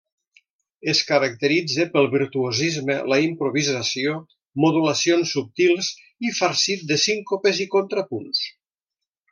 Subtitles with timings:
[0.93, 4.17] Es caracteritza pel virtuosisme, la improvisació,
[4.65, 5.93] modulacions subtils
[6.31, 8.47] i farcit de síncopes i contrapunts.